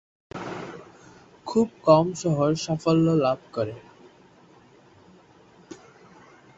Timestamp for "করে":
3.53-3.75